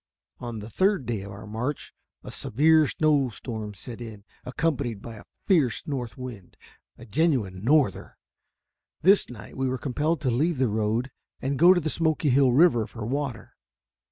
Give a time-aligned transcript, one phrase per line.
[0.39, 1.93] On the third day of our march,
[2.23, 6.57] a severe snow storm set in, accompanied by a fierce north wind
[6.97, 8.17] a genuine "norther."
[9.03, 12.51] This night we were compelled to leave the road and go to the Smoky Hill
[12.51, 13.53] River for water.